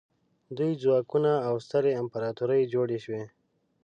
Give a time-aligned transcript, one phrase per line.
[0.57, 3.23] نوي ځواکونه او سترې امپراطورۍ جوړې شوې.